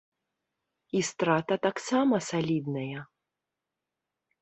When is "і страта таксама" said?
0.99-2.15